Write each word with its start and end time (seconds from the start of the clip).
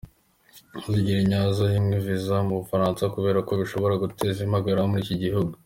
Zigiranyirazo 0.91 1.63
yimwe 1.73 1.95
Visa 2.05 2.35
y’u 2.47 2.57
Bufaransa 2.61 3.11
kubera 3.15 3.39
ko 3.47 3.51
bishobora 3.61 4.01
guteza 4.03 4.39
impagarara 4.45 4.89
muri 4.89 5.03
iki 5.05 5.17
gihugu. 5.25 5.53